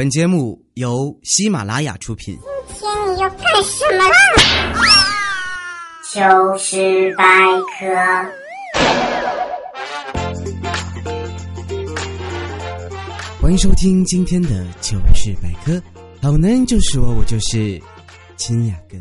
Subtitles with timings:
[0.00, 2.34] 本节目由喜马拉雅出品。
[2.68, 4.16] 今天你要干什么啦？
[6.02, 7.22] 糗事百
[7.76, 7.84] 科。
[13.42, 15.78] 欢迎收听今天的糗事百科。
[16.22, 17.78] 好男人就是我，我就是
[18.36, 18.96] 金雅哥，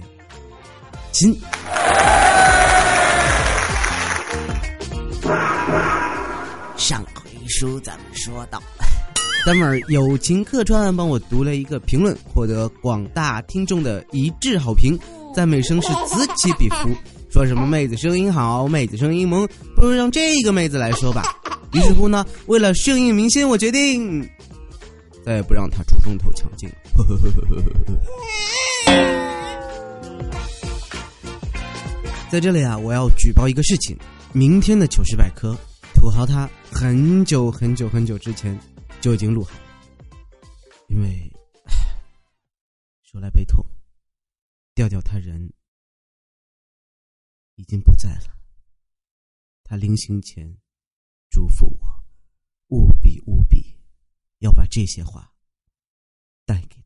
[1.13, 1.34] 金。
[6.75, 8.61] 上回书咱们说到，
[9.46, 15.00] 哥们儿友情客串帮我读了一个评论，获得广大听众的一致好评，
[15.34, 16.90] 赞美声是此起彼伏，
[17.32, 21.23] 说什么妹子声音好，妹子声音萌，不如让这个妹子来说吧。
[21.73, 24.27] 于是乎呢，为了顺应民心，我决定
[25.26, 26.70] 再也不让她出风头抢镜。
[32.30, 33.98] 在这里啊，我要举报一个事情：
[34.34, 35.58] 明天的糗事百科，
[35.96, 38.55] 土豪他很久很久很久之前
[39.02, 39.58] 就已经录好，
[40.89, 41.31] 因为
[43.02, 43.66] 说来悲痛，
[44.76, 45.54] 调调他人
[47.55, 48.37] 已经不在了。
[49.63, 50.54] 他临行前
[51.29, 52.04] 嘱咐我，
[52.68, 53.79] 务必务必
[54.40, 55.34] 要把这些话
[56.46, 56.79] 带给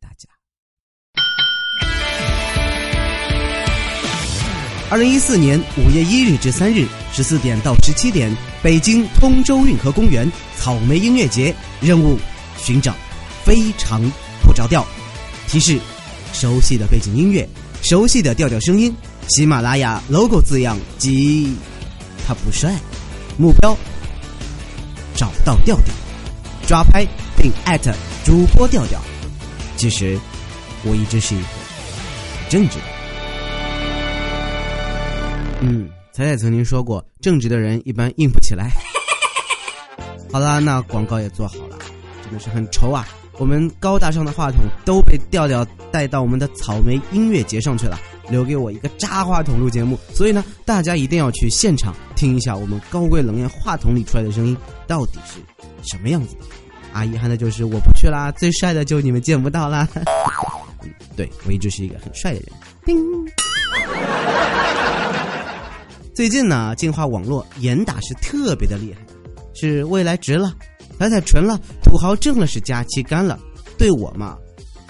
[4.94, 12.16] 二零一四年五月一日至三日，十四点到十七点，北京通州运河公园草莓音乐节任务
[12.59, 12.94] 寻找
[13.44, 14.00] 非常
[14.44, 14.85] 不着调。
[15.47, 15.80] 提示：
[16.31, 17.50] 熟悉的背景音乐，
[17.81, 18.95] 熟悉的调调声音，
[19.30, 21.55] 喜马拉雅 logo 字样及
[22.28, 22.72] 他不帅。
[23.35, 23.75] 目标：
[25.16, 25.95] 找到调调，
[26.67, 27.03] 抓拍
[27.35, 27.91] 并艾特
[28.23, 29.02] 主播调调。
[29.75, 30.19] 其实，
[30.83, 32.92] 我一直是一个很正直的。
[35.66, 38.69] 嗯，彩彩曾经说过，正直的人一般硬不起来。
[40.31, 41.78] 好啦，那广告也做好了，
[42.23, 43.08] 真的是很愁啊！
[43.39, 47.97] 我们高大上的话筒都被调调带到我们的草莓音乐节上去了，
[48.30, 49.97] 留给我一个渣话筒录节目。
[50.14, 55.40] 所以呢，大家一定要去现场听一下我们高贵冷艳话筒里出来的声音到底是
[55.90, 56.41] 什么样子的。
[56.91, 59.88] 啊，遗憾的就是我不去啦，最帅的就你们见不到啦。
[61.16, 62.50] 对我一直是一个很帅的人。
[62.85, 62.97] 叮。
[66.13, 69.01] 最近呢，进化网络严打是特别的厉害，
[69.56, 70.53] 是未来值了，
[71.00, 73.40] 彩彩纯了，土豪挣了，是假期干了，
[73.79, 74.38] 对我嘛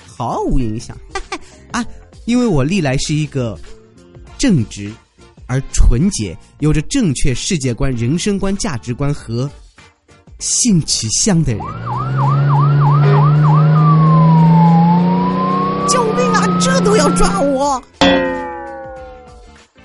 [0.05, 1.39] 毫无影响哈哈
[1.79, 1.85] 啊，
[2.25, 3.57] 因为我历来是一个
[4.37, 4.91] 正直
[5.47, 9.49] 而纯洁，有着正确世界观、人生观、价值观和
[10.39, 11.61] 性取向的人。
[15.87, 16.59] 救命啊！
[16.59, 17.81] 这都要抓我！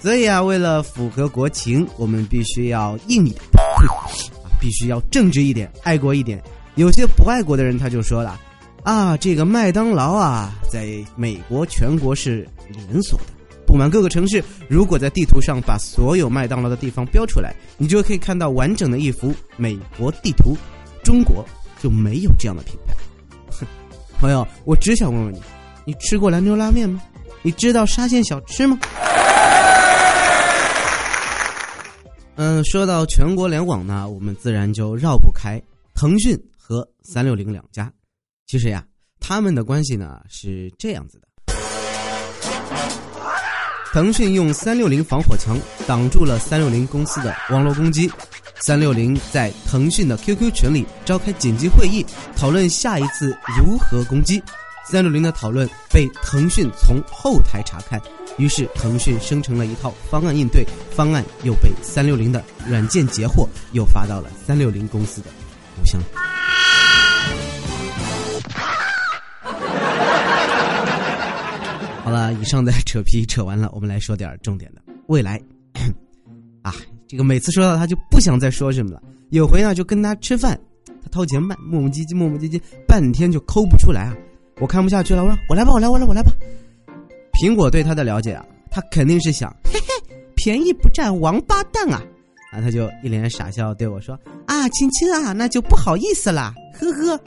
[0.01, 3.43] 所以啊，为了符合国情，我们必须要硬一点，
[4.61, 6.43] 必须要正直一点，爱国一点。
[6.77, 8.39] 有些不爱国的人他就说了
[8.85, 10.87] ：“啊，这个麦当劳啊，在
[11.17, 13.25] 美国全国是连锁的，
[13.67, 14.43] 布满各个城市。
[14.69, 20.57] 如果在地图上把所有麦当劳的地方标出来，你就可以看到完整的一幅美国地图。
[21.03, 21.45] 中国
[21.83, 22.95] 就没有这样的品牌。”
[23.51, 23.67] 哼，
[24.21, 25.43] 朋友，我只想问问你，
[25.85, 27.03] 你吃过兰州拉面吗？
[27.43, 28.79] 你知道沙县小吃吗？
[32.41, 35.61] 嗯，说到全国联网呢，我们自然就绕不开
[35.93, 37.93] 腾讯和三六零两家。
[38.47, 38.85] 其实呀，
[39.19, 41.27] 他们的关系呢是这样子的：
[43.93, 48.09] 腾讯用三六零防火墙挡住了三六零公司的网络攻击，
[48.61, 52.07] 三六零在腾讯的 QQ 群里召开紧急会议，
[52.37, 54.41] 讨论下一次如何攻击。
[54.85, 58.01] 三六零的讨论被腾讯从后台查看。
[58.39, 65.27] 于是，腾讯生成了一套方案应对方案，又被三六零的软件截获，又发到了三六零公司的
[65.79, 66.01] 邮箱。
[72.05, 74.81] 好了，以上的扯皮扯完了，我们来说点重点的。
[75.09, 75.39] 未来，
[76.63, 76.73] 啊，
[77.09, 79.03] 这个每次说到他就不想再说什么了。
[79.31, 84.17] 有回呢，就跟他吃饭，他掏钱慢，磨磨唧唧，磨磨唧唧，半天就抠不出来啊！
[84.61, 86.31] 我看不下去了，我说我来吧，我来，我来，我来吧。
[87.41, 92.03] 苹果对他的了解啊，他肯定是想， 嘿嘿，便宜不占王八蛋啊！
[92.53, 97.21] 啊，他就一脸傻笑对我说：“啊，亲亲啊，那就不好意思啦，呵呵。”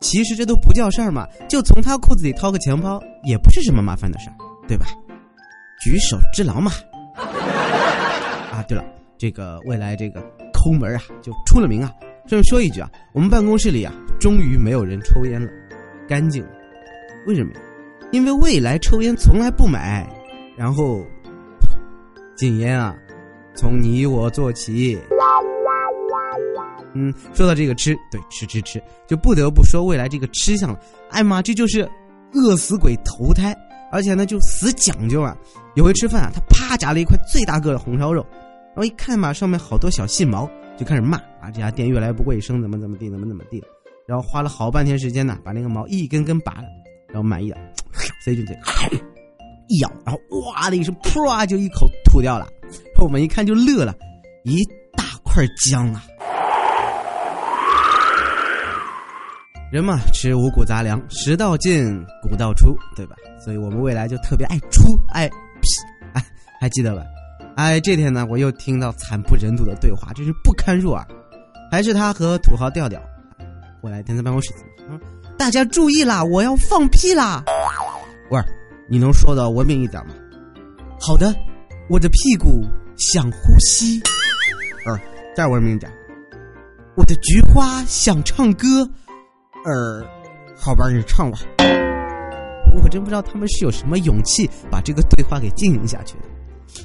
[0.00, 4.36] 其实这都不叫事儿嘛，就从他裤子里掏个钱包，也不是什么麻烦的事儿，
[4.66, 4.86] 对吧？
[5.82, 6.72] 举手之劳嘛。
[8.50, 8.84] 啊，对了，
[9.18, 10.20] 这个未来这个
[10.52, 11.92] 抠门啊，就出了名啊。
[12.26, 15.50] 顺便说一句啊，我们办公室里啊，终于没有人抽烟了，
[16.08, 16.50] 干净了。
[17.26, 17.60] 为什么呀？
[18.14, 20.08] 因为未来抽烟从来不买，
[20.56, 21.04] 然后
[22.36, 22.94] 禁烟啊，
[23.56, 24.96] 从你我做起。
[26.94, 30.78] 嗯，说到这个吃，对，吃吃吃，就不得不说未来这个吃相了。
[31.10, 31.80] 哎妈，这就是
[32.34, 33.52] 饿死鬼投胎，
[33.90, 35.36] 而且呢就死讲究啊。
[35.74, 43.60] 有回吃饭啊，他啪夹了一块最大个的红烧肉，然后一看嘛，上面好多小细毛，就开始骂啊，这家店越来越不卫生，怎么怎么地，怎么怎么地。
[44.06, 46.68] 然后花了好半天时间呢，把那个毛一根根拔了，
[47.08, 47.58] 然后满意了，
[48.24, 48.58] 塞进嘴，
[49.68, 50.20] 一咬，然后
[50.52, 52.46] 哇的一声，噗啊就一口吐掉了。
[53.00, 53.94] 我们一看就乐了，
[54.44, 54.62] 一
[54.96, 56.02] 大块姜啊！
[59.70, 63.16] 人嘛，吃五谷杂粮，食道进，谷道出，对吧？
[63.44, 64.82] 所以我们未来就特别爱出，
[65.12, 65.68] 爱屁，
[66.14, 66.24] 哎，
[66.60, 67.02] 还记得吧？
[67.56, 71.04] 哎，这天呢，我又听到惨不忍睹的对话，真是不堪入耳。
[71.70, 73.02] 还是他和土豪调调，
[73.80, 74.52] 我来天在办公室，
[74.88, 74.98] 嗯，
[75.36, 77.42] 大家注意啦，我要放屁啦！
[78.84, 80.14] 喂，你能说的文明一点吗？
[81.00, 81.34] 好的，
[81.88, 82.62] 我的屁股
[82.96, 84.00] 想呼吸。
[84.86, 84.98] 呃，
[85.34, 85.90] 再文明点。
[86.96, 88.66] 我的菊花想唱歌。
[89.64, 90.04] 呃，
[90.56, 91.38] 好吧，你唱吧。
[92.82, 96.24] 我真不知道他们是有什么勇气把这个对话给进行下去的。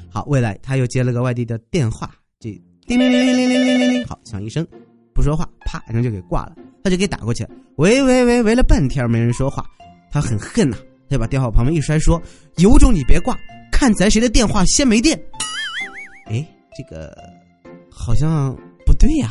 [0.10, 2.10] 好，未来他又接了个外地的电话，
[2.40, 2.50] 这
[2.88, 4.66] 叮铃铃铃铃铃铃铃铃，好响一声，
[5.14, 6.56] 不说话，啪一声就给挂了。
[6.84, 7.46] 他就给打过去，
[7.76, 9.66] 喂喂喂，喂了半天没人说话，
[10.12, 10.78] 他很恨呐，
[11.10, 12.22] 他就把电话旁边一摔，说
[12.58, 13.36] ：“有种你别挂，
[13.72, 15.20] 看咱谁的电话先没电。”
[16.30, 16.46] 哎，
[16.78, 17.18] 这个
[17.90, 19.30] 好像不对呀。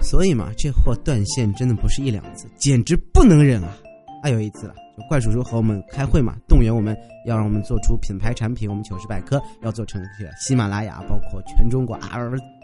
[0.00, 3.76] 所以嘛，这货断线真的不是一两次，简直不能忍啊！
[4.22, 12.18] 还有一次了，就怪叔叔和我们开会嘛，动员我们要让我们做出品牌产品，我们糗事百科要做成这个喜马拉雅，包括全中国啊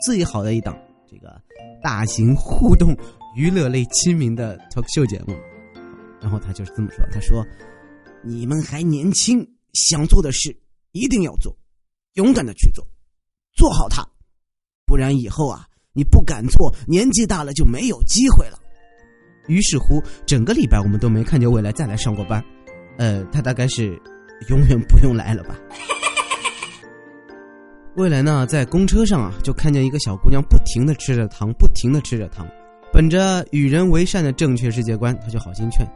[0.06, 0.74] 最好的一档
[1.06, 1.38] 这个
[1.82, 2.96] 大型互动
[3.36, 5.34] 娱乐类亲民的 talk show 节目。
[6.24, 7.46] 然后他就是这么说：“他说，
[8.22, 10.56] 你们还年轻，想做的事
[10.92, 11.54] 一定要做，
[12.14, 12.84] 勇敢的去做，
[13.54, 14.02] 做好它，
[14.86, 18.58] 不然以后啊。”你不敢做，年纪大了就没有机会了。
[19.46, 22.44] 于是乎，整个礼拜我们都没看见未来再来上过班。
[22.98, 23.96] 呃，他大概是
[24.48, 25.56] 永远不用来了吧？
[27.94, 32.44] 未来呢，在公车上啊，就看见一个小姑娘不停的吃着糖，不停的吃着糖。
[32.92, 35.88] 本着与人为善的正确世界观，他就好心劝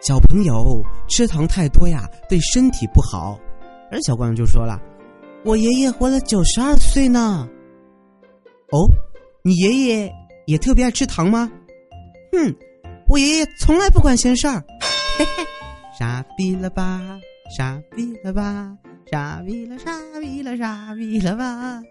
[0.00, 3.38] 小朋友吃糖太多呀，对身体不好。
[3.90, 4.78] 而小姑娘就说了
[5.44, 7.48] ：“我爷爷活了九十二岁呢。”
[8.72, 8.88] 哦。
[9.46, 10.10] 你爷爷
[10.46, 11.52] 也特别爱吃糖吗？
[12.32, 12.56] 哼，
[13.06, 14.64] 我爷爷从来不管闲事儿。
[15.18, 15.44] 嘿嘿，
[15.98, 16.98] 傻逼了吧，
[17.54, 18.74] 傻逼了吧，
[19.12, 21.82] 傻逼了，傻逼了，傻逼了吧。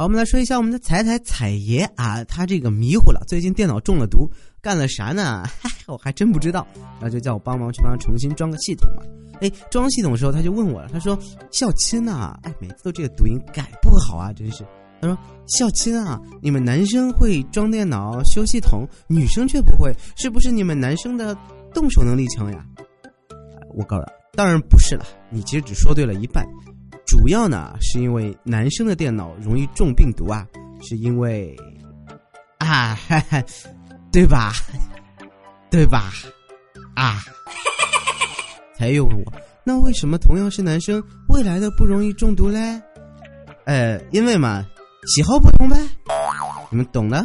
[0.00, 4.30] 好，我们来说一下我们的彩彩彩爷啊，他这个迷糊了，最近电脑中了毒，
[4.62, 5.42] 干了啥呢？
[5.88, 9.02] 我还真不知道，然后就叫我帮忙去帮他重新装个系统嘛。
[9.40, 11.18] 哎，装系统的时候他就问我了，他说
[11.50, 14.64] ：“孝亲呐，哎，每次都这个读音改不好啊，真是。”
[15.02, 15.18] 他说
[15.48, 21.36] ：“孝亲啊，你们男生会装电脑修系统，女生却不会，是不是你们男生的
[21.74, 22.64] 动手能力强呀？”
[23.74, 26.46] 我告诉他，当然不是了，你其实只说对了一半，
[27.08, 30.46] 主要呢是因为男生的电脑容易中病毒啊，
[30.82, 31.56] 是因为
[32.58, 32.96] 啊，
[34.12, 34.52] 对吧？
[35.70, 36.12] 对吧？
[36.94, 37.18] 啊。
[38.76, 39.32] 才又问我，
[39.64, 42.80] 那为什么同样是男生，未来的不容易中毒嘞？
[43.64, 44.64] 呃，因为嘛，
[45.06, 45.76] 喜好不同呗，
[46.70, 47.24] 你们懂的。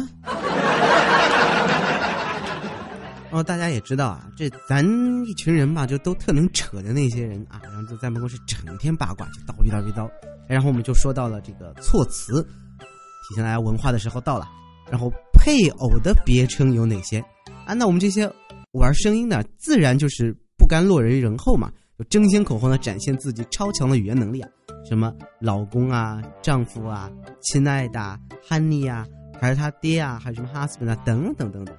[3.34, 4.86] 然后大家也知道啊，这咱
[5.26, 10.08] 一群人吧，就都特能扯的那些人啊，然后就在办公室成天八卦，就叨逼叨逼叨。
[10.48, 14.48] 然后我们就说到了这个措辞，体现大家文化的时候到了。
[14.88, 17.18] 然后配偶的别称有哪些
[17.66, 17.74] 啊？
[17.74, 18.32] 那我们这些
[18.70, 20.32] 玩声音的，自然就是。
[20.56, 24.48] 不甘落人人后嘛，就争先恐后的展现自己超强的语言能力啊，
[24.88, 27.10] 什么老公啊、丈夫啊、
[27.42, 29.04] 亲爱的、honey 啊，
[29.40, 31.76] 还是他爹啊，还是什么 husband 啊，等等等等。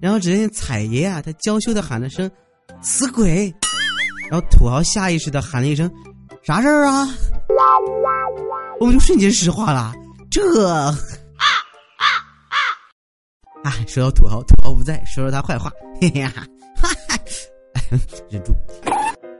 [0.00, 2.30] 然后只见彩爷啊，他娇羞的喊了声
[2.80, 3.52] “死鬼”，
[4.30, 5.90] 然后土豪下意识的喊了一声
[6.42, 7.06] “啥事儿啊”，
[8.80, 9.92] 我们就瞬间石化了。
[10.30, 10.86] 这啊
[11.36, 11.44] 啊
[13.64, 13.68] 啊！
[13.70, 17.18] 啊，说到土豪，土豪不在，说说他坏话，嘿嘿哈哈。
[18.30, 18.54] 忍住。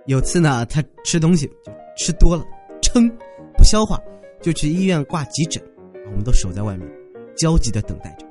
[0.06, 2.44] 有次呢，他吃东西就吃多了，
[2.82, 3.08] 撑
[3.56, 3.98] 不消化，
[4.42, 5.62] 就去医院挂急诊。
[6.06, 6.86] 我们都守在外面，
[7.36, 8.26] 焦急的等待着。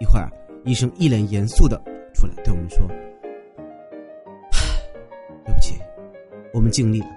[0.00, 0.32] 一会儿，
[0.64, 1.80] 医生一脸严肃的
[2.14, 2.86] 出来对我们说
[5.44, 5.74] ：“对不起，
[6.52, 7.08] 我们尽力了。”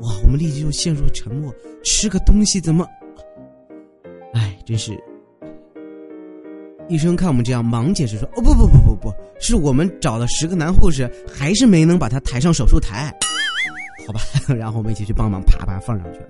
[0.00, 1.52] 哇，我们立即就陷入沉默。
[1.84, 2.86] 吃个东西怎么？
[4.32, 4.98] 哎，真是。
[6.88, 13.12] 医生看我们这样，忙解释说：“哦不不不不不，是我们找了十个男护士，还是没能把他抬上手术台，
[14.06, 14.20] 好吧？
[14.54, 16.28] 然后我们一起去帮忙，啪啪放上去了。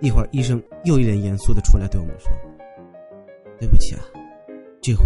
[0.00, 2.30] 一会儿医生又一脸严肃的出来对我们说
[3.60, 4.00] ：“对不起啊，
[4.80, 5.04] 这回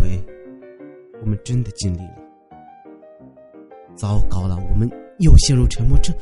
[1.20, 2.14] 我们真的尽力了。”
[3.96, 5.98] 糟糕了，我们又陷入沉默。
[6.02, 6.12] 这，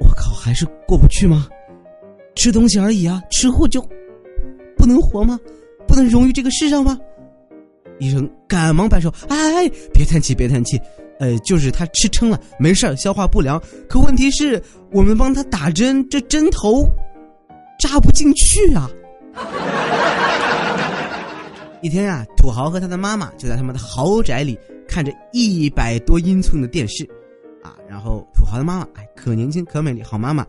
[0.00, 1.46] 我靠，还是过不去吗？
[2.34, 3.80] 吃东西而已啊，吃货就
[4.76, 5.38] 不能活吗？
[5.86, 6.98] 不能融于这个世上吗？
[7.98, 10.80] 医生赶忙摆手：“哎，别叹气，别叹气。
[11.20, 13.60] 呃，就是他吃撑了，没事消化不良。
[13.88, 16.84] 可问题是我们帮他打针，这针头
[17.80, 18.90] 扎不进去啊。”
[21.82, 24.58] 一天啊，土豪和他的妈妈就在他们的豪宅里
[24.88, 27.04] 看着一百多英寸的电视，
[27.62, 30.46] 啊，然后土豪的妈妈哎，可年轻可美丽，好妈妈。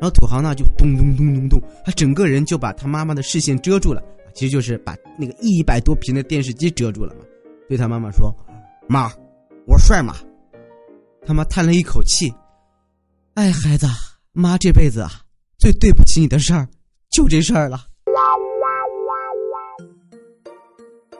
[0.02, 4.02] 后土豪呢就咚咚咚咚咚，他整个人就把他妈妈的视线遮住了，
[4.34, 7.20] 其实就是把那个一百多平的电视机遮住了嘛。
[7.68, 8.34] 对他妈妈说
[8.88, 9.08] ：“妈，
[9.66, 10.16] 我帅吗？”
[11.24, 12.34] 他妈叹了一口气
[13.34, 13.86] ：“哎，孩子，
[14.32, 15.10] 妈这辈子啊，
[15.56, 16.66] 最对不起你的事儿，
[17.12, 17.86] 就这事儿了。”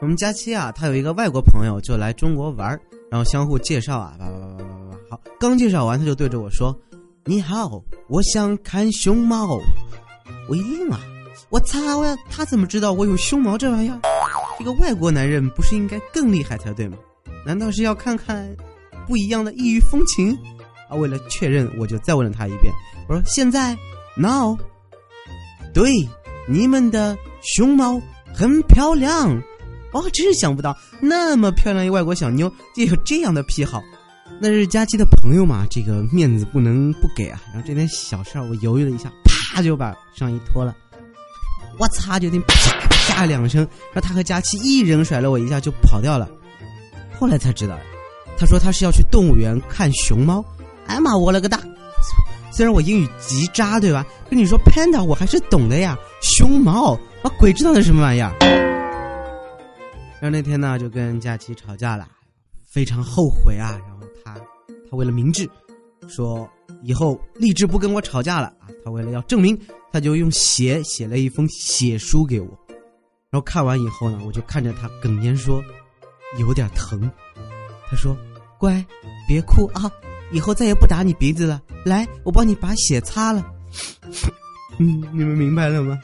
[0.03, 2.69] 我们佳期啊，他有一个外国朋友就来中国玩
[3.09, 4.99] 然后相互介绍啊，叭叭叭叭叭叭。
[5.11, 6.77] 好，刚介绍完，他就对着我说
[7.25, 9.61] ：“你好，我想看熊猫。”
[10.51, 10.99] 我一愣啊，
[11.51, 14.01] 我操呀，他怎么知道我有胸毛这玩意儿？
[14.59, 16.97] 这个外国男人不是应该更厉害才对吗？
[17.47, 18.57] 难道是要看看
[19.07, 20.37] 不一样的异域风情？
[20.89, 22.75] 啊，为了确认，我就再问了他一遍，
[23.09, 23.79] 我说：“现在
[24.17, 24.59] ，now，
[25.73, 25.93] 对，
[26.49, 28.03] 你们的熊猫
[28.35, 29.41] 很漂亮。”
[29.93, 33.83] 哦，真是想不到，那么漂亮一外国小妞就有这样的癖好。
[34.41, 37.41] 那是佳期的朋友嘛，这个面子不能不给啊。
[37.53, 40.75] 然后这点小事儿，我犹豫了一下，啪就把上衣脱了。
[41.79, 42.55] 我擦，就听啪
[42.91, 43.61] 啪两声，
[43.93, 46.29] 然后他和佳期一人甩了我一下就跑掉了。
[47.19, 47.79] 后来才知道，
[48.39, 50.45] 他说他是要去动物园看熊猫。
[50.87, 51.61] 哎妈，我了个大！
[52.51, 54.05] 虽然我英语极渣，对吧？
[54.29, 58.62] 跟你说 panda 我还是懂的呀，熊猫啊，鬼知道那什么玩意儿。
[60.23, 62.07] 然后那天呢，就跟佳琪吵架了，
[62.71, 63.77] 非常后悔啊。
[63.89, 64.39] 然后他，
[64.89, 65.51] 他为了明智，
[66.07, 66.49] 说
[66.85, 68.71] 以后立志不跟我吵架了啊。
[68.85, 69.59] 他为了要证明，
[69.91, 72.47] 他就用血写了一封血书给我。
[73.31, 75.61] 然后看完以后呢，我就看着他哽咽说，
[76.39, 77.11] 有点疼。
[77.91, 78.17] 他说
[78.61, 78.87] ：“乖，
[79.27, 79.91] 别哭啊，
[80.31, 81.61] 以后再也不打你鼻子了。
[81.85, 83.45] 来，我帮你把血擦了。”
[84.79, 85.99] 嗯，你们明白了吗？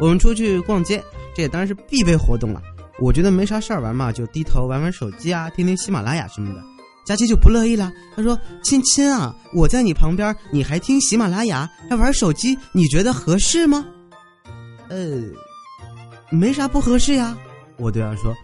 [0.00, 1.02] 我们出去逛街，
[1.34, 2.62] 这也当然是必备活动了。
[3.00, 6.60] 我觉得没啥事儿玩嘛，就低头玩玩手机啊，听听喜马拉雅什么的。
[7.04, 13.84] 佳琪就不乐意了，他说：“亲亲啊，我在你旁边，你还听喜马拉雅，还玩手机，你觉得合适吗？”
[14.90, 15.22] 呃，
[16.30, 17.34] 没啥不合适呀。
[17.76, 18.34] 我对他说：“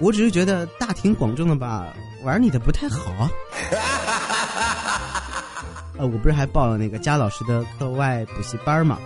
[0.00, 1.92] 我只是觉得大庭广众的吧，
[2.22, 3.28] 玩你的不太好。
[5.98, 8.98] ”呃，我不是还报了那个佳老师的课外补习班吗？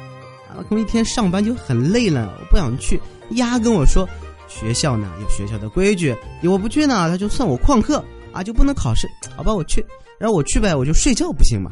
[0.48, 3.00] 啊，他们一天上班就很累了，我不想去。
[3.32, 4.08] 丫跟我说，
[4.48, 8.02] 学校呢有学校的规矩，我不去呢，他就算我旷课
[8.32, 9.06] 啊，就不能考试。
[9.36, 9.84] 好吧，我去，
[10.18, 11.70] 然后我去呗，我就睡觉不行吗？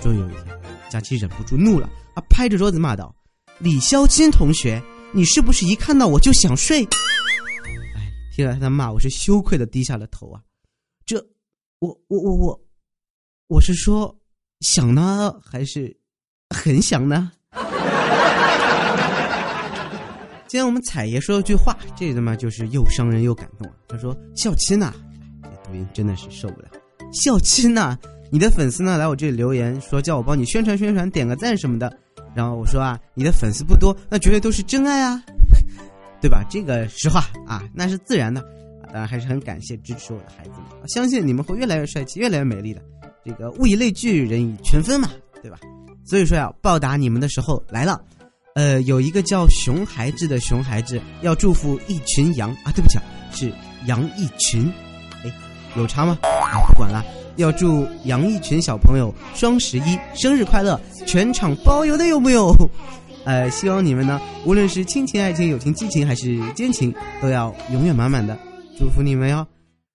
[0.00, 0.46] 终于有一天，
[0.90, 3.14] 佳琪忍不住怒了，啊，拍着桌子骂道
[3.58, 6.84] ：“李潇金同学，你是不是一看到我就想睡？”
[7.94, 10.40] 哎，听了他的骂，我是羞愧的低下了头啊。
[11.04, 11.16] 这，
[11.80, 12.60] 我我我我，
[13.48, 14.16] 我是说
[14.60, 15.94] 想呢，还是
[16.48, 17.30] 很想呢？
[20.54, 23.74] 今天我们彩爷说了句话，这他妈就是又伤人又感动啊！
[23.88, 24.94] 他说：“孝亲呐，
[25.42, 26.68] 这抖音真的是受不了。
[27.12, 27.98] 孝亲呐，
[28.30, 31.92] 你的粉丝呢来我这里留言说叫我帮你宣传宣传，点个赞什么的。
[32.36, 35.20] 然后我说啊，你的粉丝不多，那绝对都是真爱啊，
[36.22, 36.46] 对吧？
[36.48, 38.40] 这个实话啊，那是自然的。
[38.84, 42.80] 当然还是很感谢支持我的孩子们，相信你们会越来越帅气，越来越美丽的。
[43.24, 45.10] 这个物以类聚，人以群分嘛，
[45.42, 45.58] 对吧？
[46.04, 48.00] 所以说呀，报答你们的时候来了。”
[48.54, 53.52] 呃，有一个叫熊孩子的熊孩子要祝福一群羊啊，对不起，啊，是
[53.86, 54.72] 羊一群，
[55.24, 55.32] 哎，
[55.76, 56.18] 有差吗？
[56.22, 57.04] 啊，不管了，
[57.36, 62.54] 要祝杨一群小朋友双十一生日快乐，全场包邮的有没有？
[63.24, 68.38] 呃，希望你们呢，无论是亲情、爱情、友情、激情还是奸情，都要永远满满的，
[68.78, 69.44] 祝福你们哟。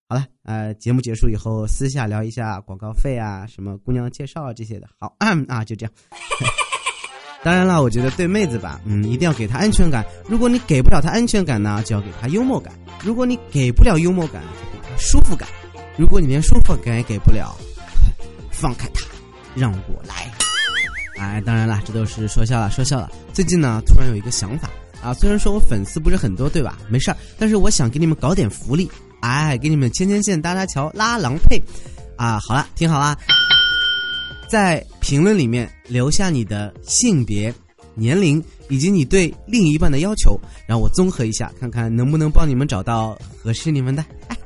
[0.09, 4.87] 好了，呃，节目结束以后私下聊一下广告费啊，什么姑娘介绍啊这些的。
[4.99, 5.15] 好
[5.47, 5.93] 啊，就这样。
[7.41, 10.05] 当然了，我觉得对妹子吧，嗯，一定要给她安全感。
[10.27, 14.41] 如果你给不了她安全感呢，就要给她幽默感；如果你给不了幽默感，
[14.73, 15.47] 给她舒服感；
[15.97, 17.55] 如果你连舒服感也给不了，
[18.51, 19.05] 放开她，
[19.55, 20.29] 让我来。
[21.17, 23.09] 哎，当然了，这都是说笑了，说笑了。
[23.33, 24.69] 最近呢，突然有一个想法
[25.01, 26.77] 啊，虽然说我粉丝不是很多，对吧？
[26.89, 28.91] 没事儿，但是我想给你们搞点福利，
[29.21, 31.61] 哎，给你们牵牵线、搭搭桥、拉郎配。
[32.17, 33.17] 啊，好了，听好了。
[34.49, 37.53] 在评论里面留下你的性别、
[37.93, 44.03] 年龄以及你对另一半的要求，然后我综合一下，看看能不能帮你们找到合适你们的。
[44.27, 44.37] 哎，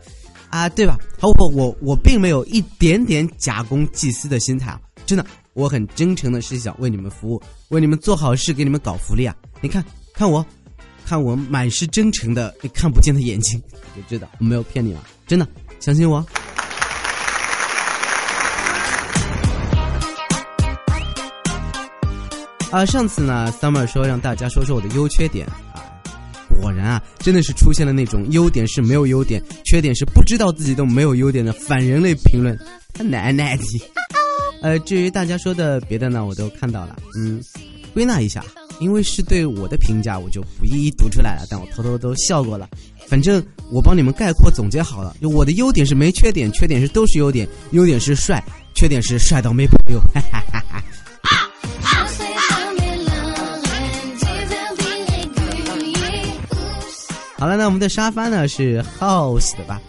[0.49, 0.97] 啊，对吧？
[1.17, 9.33] 好，我我我并没有一点点假公济私的心态啊，真的，我很真诚的是想为你们服务，为你们做好事，给你们搞福利啊！
[9.61, 9.83] 你看
[10.13, 10.45] 看我，
[11.05, 13.61] 看我满是真诚的你看不见的眼睛，
[13.95, 15.47] 就知道我没有骗你了，真的，
[15.79, 16.25] 相信我。
[22.73, 25.77] 啊，上次呢，Summer 说让大家说说我的优缺点啊，
[26.59, 32.57] 果然啊，真的是出现了那种优点是没有优点，缺点是不知道自己都没有优点的反人类评论，
[32.91, 33.63] 他奶奶的！
[34.63, 37.39] 呃，至于大家说的别的呢，我都看到了，嗯，
[37.93, 38.43] 归纳一下，
[38.79, 42.67] 因为是对我的评价，我就不一一读出来了，但我偷偷都笑过了。
[43.05, 43.39] 反正
[43.71, 49.99] 我帮你们概括总结好了，就我的优点是没缺点，缺点是都是优点，优点是帅，缺点是帅到没朋友。
[50.11, 50.83] 哈哈哈哈。
[57.43, 59.81] 好了，那我们的沙发呢是 House 的吧？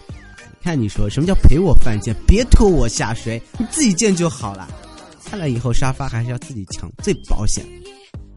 [0.61, 4.67] 看你说什么叫陪我犯贱，别拖我下水，你自己见就好了。
[5.23, 7.65] 看来以后沙发还是要自己抢最保险。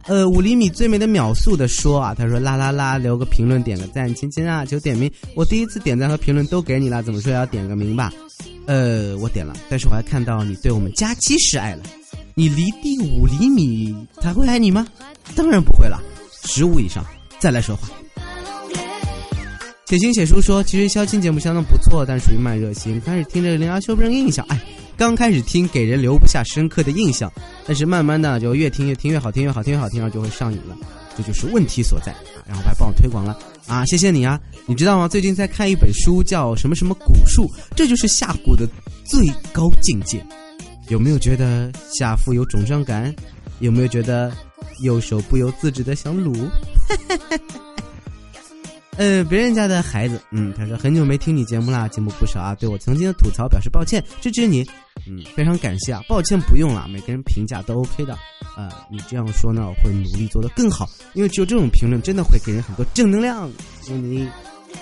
[0.07, 5.11] 呃，五厘米最美的秒速的说啊，他说啦啦啦，留个评论点个赞，亲亲啊，求点名。
[5.35, 8.13] 我第一次点赞和评论都给你了，怎么说要点个名吧？
[8.67, 11.83] 呃，我点了，但是我还看到你对我们佳期示爱了。
[12.37, 14.87] 你离地五厘米，他会爱你吗？
[15.35, 16.01] 当然不会了，
[16.45, 17.05] 十五以上
[17.41, 17.89] 再来说话。
[19.89, 23.01] 写信写书说，其实相亲节目相当不错，但属于慢热型。
[23.01, 24.61] 开始听着零阿修不人印象，哎，
[24.99, 27.33] 刚开始听给人留不下深刻的印象，
[27.67, 30.77] 但是慢慢的就越听越听越好听越好听越好听，然后就会上瘾了，
[31.17, 32.19] 这就是问题所在啊！
[32.49, 33.35] 然后还帮我推广了
[33.67, 34.39] 啊，谢谢你啊！
[34.67, 35.09] 你知道吗？
[35.09, 38.69] 最近在看一本书，叫什么什么蛊术，这就是下蛊的
[39.07, 40.23] 最高境界。
[40.89, 43.15] 有没有觉得下腹有肿胀感？
[43.61, 44.31] 有没有觉得
[44.83, 46.47] 右手不由自主的想撸？
[48.99, 54.69] 呃，别人家的孩子，嗯，他说很久没听你节目啦，进步不少啊，对我曾经的吐槽表示抱歉，支持你，
[55.07, 58.19] 嗯，非常感谢啊，抱歉不用了，每个人评价都 OK 的，
[58.57, 60.85] 呃，你这样说呢，我会努力做得更好，
[61.15, 63.49] 因为只有这种评论真的会给人很多正能量。
[63.87, 64.29] 你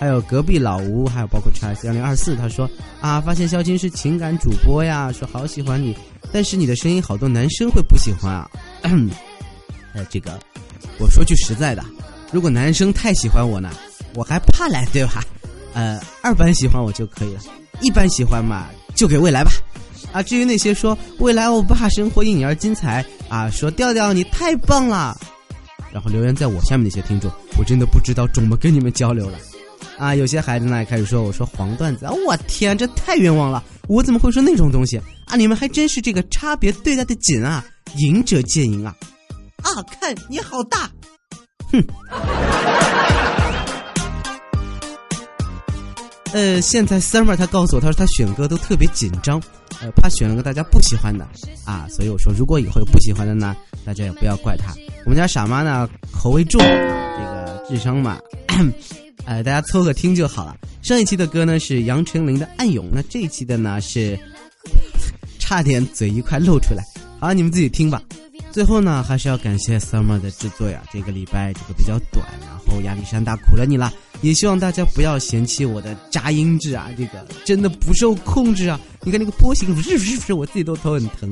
[0.01, 2.67] 还有隔壁老吴，还有包括 c h s 幺零二四，他说
[3.03, 5.95] 啊，发现肖金是情感主播呀，说好喜欢你，
[6.33, 8.51] 但是你的声音好多男生会不喜欢啊，
[9.93, 10.41] 呃， 这个
[10.99, 11.85] 我说句实在的，
[12.33, 13.71] 如果男生太喜欢我呢？
[14.17, 15.23] 我还怕来对吧？
[15.75, 17.41] 呃，二班喜欢我就可以了，
[17.81, 19.51] 一般喜欢嘛就给未来吧。
[20.13, 25.15] 啊，至于那些说未来欧巴生活因你而精彩啊，说调调你太棒了，
[25.93, 29.39] 然后留言在我下面那些听众，我真的不知道怎么跟你们交流了。
[29.99, 35.37] 啊，有些孩子呢开始说我说黄段子啊，我天，这太冤枉了，我怎么会说那种东西啊？
[35.37, 37.63] 你们还真是这个差别对待的紧啊，
[37.97, 38.95] 赢者见赢啊！
[39.63, 40.91] 啊，看你好大，
[41.71, 41.85] 哼。
[46.37, 49.41] 呃，现在 Summer 他告诉我，他说他选歌都特别紧张，
[49.81, 51.27] 呃，怕选了个大家不喜欢的
[51.65, 54.75] 啊，所以我说如果以后有不喜欢的呢，大家也不要怪他。
[55.07, 58.19] 我们家傻妈呢口味重，这个智商嘛，
[59.25, 60.55] 呃，大家凑合听就好了。
[60.83, 64.19] 上一期的歌呢是杨丞琳的《暗涌》，那这一期的呢是
[65.39, 66.85] 差点嘴一块露出来，
[67.19, 68.03] 好，你们自己听吧。
[68.57, 70.83] 最后呢，还是要感谢 Summer 的制作呀。
[70.91, 73.93] 这个礼拜这个比较短，然后亚历山大苦了你了。
[74.23, 78.81] 也希望大家不要嫌弃我的扎音质啊，这个真的不受控制啊。
[79.03, 80.33] 你看那个波形，是不是是？
[80.33, 81.31] 我自己都头很疼。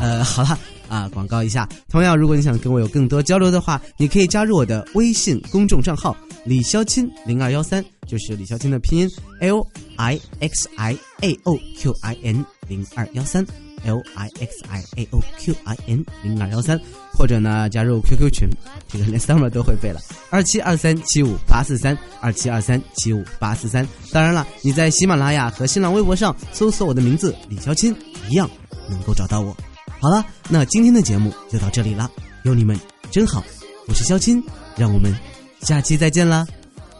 [0.00, 1.68] 呃，好了啊，广告一下。
[1.88, 7.84] 同样，如果你想跟我有更多交流的话，你可以加入我的微信公众账号李潇钦零二幺三。
[8.06, 13.44] 就是李潇钦的拼音 L I X I A O Q I N 零二幺三
[13.84, 16.80] L I X I A O Q I N 零二幺三，
[17.12, 18.48] 或者呢加入 QQ 群，
[18.86, 23.84] 这个连 summer 都会背了，二七二三七五八四三二七二三七五八四三。
[24.12, 27.92] 当然了，你在喜马拉雅和新浪微博上搜索我的名字李潇钦，
[28.30, 28.48] 一样
[28.88, 29.52] 能够找到我。
[29.98, 32.08] 好了，那今天的节目就到这里了，
[32.44, 32.78] 有你们
[33.10, 33.42] 真好，
[33.88, 34.40] 我是肖钦，
[34.76, 35.12] 让我们
[35.60, 36.46] 下期再见了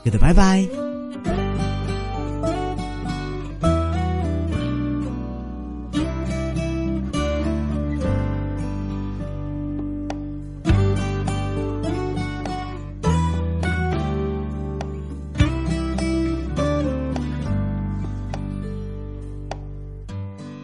[0.04, 0.68] ，Goodbye bye。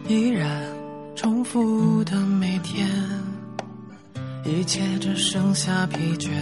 [0.09, 0.61] 依然
[1.15, 2.87] 重复的每天，
[4.45, 6.32] 一切只剩下疲倦。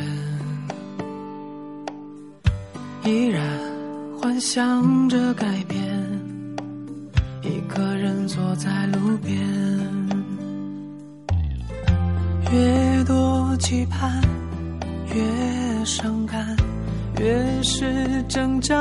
[17.21, 17.85] 越是
[18.27, 18.73] 挣扎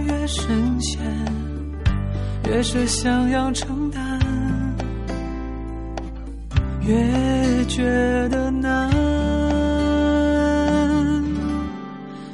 [0.00, 1.00] 越深陷，
[2.48, 4.02] 越是想要承担，
[6.80, 7.84] 越觉
[8.30, 8.90] 得难。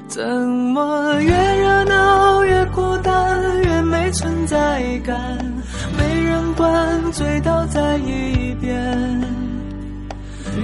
[0.08, 5.38] 怎么越热闹越孤单，越没存在感，
[5.98, 8.74] 没人管，醉倒在一边。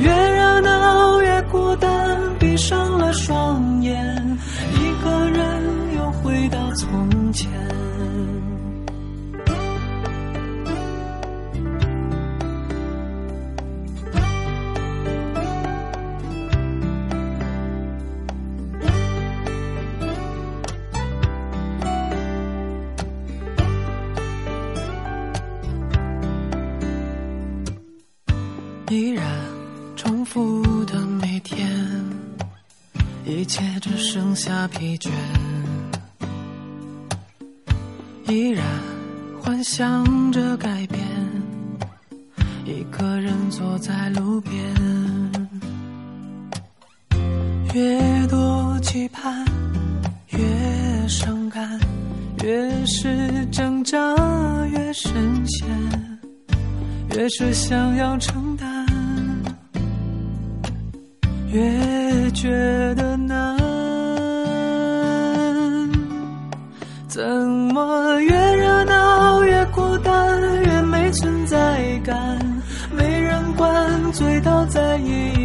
[0.01, 4.20] 越热闹越孤单，闭上了双眼，
[7.33, 7.51] 前。
[28.93, 29.25] 依然
[29.95, 31.71] 重复的每天，
[33.25, 35.11] 一切只剩下疲倦。
[38.31, 38.65] 依然
[39.43, 41.01] 幻想着改变，
[42.65, 44.55] 一个人坐在路边。
[47.75, 49.45] 越多期盼，
[50.29, 51.77] 越伤感，
[52.45, 53.99] 越是挣扎
[54.67, 55.13] 越深
[55.45, 55.69] 陷。
[57.17, 58.87] 越是想要承担，
[61.49, 62.49] 越觉
[62.95, 63.59] 得难。
[67.09, 68.10] 怎么
[74.21, 75.40] 醉倒在夜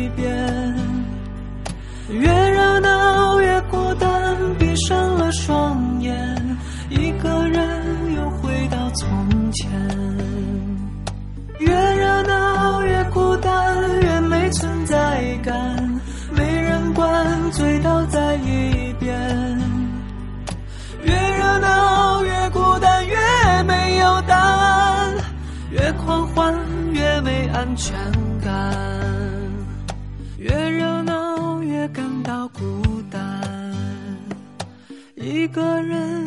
[27.76, 27.94] 全
[28.40, 28.74] 感，
[30.38, 32.62] 越热闹越感到孤
[33.12, 33.22] 单，
[35.16, 36.26] 一个人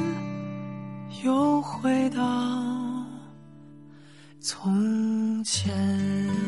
[1.25, 2.23] 又回到。
[4.41, 6.48] 从前。